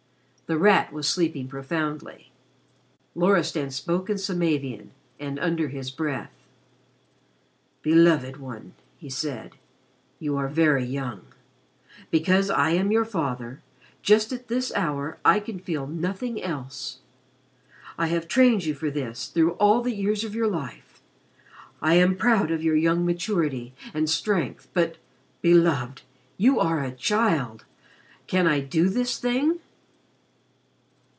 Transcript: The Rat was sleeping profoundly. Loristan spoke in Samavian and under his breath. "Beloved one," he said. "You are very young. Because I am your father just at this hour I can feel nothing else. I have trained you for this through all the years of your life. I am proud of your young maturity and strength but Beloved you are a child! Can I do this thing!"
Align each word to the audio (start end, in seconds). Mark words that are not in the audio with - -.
The 0.47 0.57
Rat 0.57 0.91
was 0.91 1.07
sleeping 1.07 1.47
profoundly. 1.47 2.29
Loristan 3.15 3.71
spoke 3.71 4.09
in 4.09 4.17
Samavian 4.17 4.89
and 5.17 5.39
under 5.39 5.69
his 5.69 5.89
breath. 5.89 6.33
"Beloved 7.81 8.35
one," 8.35 8.73
he 8.97 9.09
said. 9.09 9.55
"You 10.19 10.35
are 10.35 10.49
very 10.49 10.83
young. 10.83 11.21
Because 12.09 12.49
I 12.49 12.71
am 12.71 12.91
your 12.91 13.05
father 13.05 13.61
just 14.01 14.33
at 14.33 14.49
this 14.49 14.73
hour 14.75 15.19
I 15.23 15.39
can 15.39 15.57
feel 15.57 15.87
nothing 15.87 16.43
else. 16.43 16.97
I 17.97 18.07
have 18.07 18.27
trained 18.27 18.65
you 18.65 18.73
for 18.73 18.91
this 18.91 19.27
through 19.29 19.51
all 19.53 19.81
the 19.81 19.95
years 19.95 20.25
of 20.25 20.35
your 20.35 20.49
life. 20.49 21.01
I 21.81 21.93
am 21.93 22.17
proud 22.17 22.51
of 22.51 22.61
your 22.61 22.75
young 22.75 23.05
maturity 23.05 23.71
and 23.93 24.09
strength 24.09 24.67
but 24.73 24.97
Beloved 25.41 26.01
you 26.35 26.59
are 26.59 26.83
a 26.83 26.91
child! 26.91 27.63
Can 28.27 28.47
I 28.47 28.59
do 28.59 28.89
this 28.89 29.17
thing!" 29.17 29.59